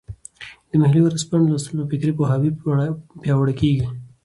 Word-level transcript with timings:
د 0.69 0.71
محلي 0.81 1.01
ورځپاڼو 1.03 1.49
لوستل 1.51 1.75
به 1.79 1.85
فکري 1.91 2.11
پوهاوي 2.17 2.49
پیاوړی 3.21 3.53
کړي. 3.59 3.73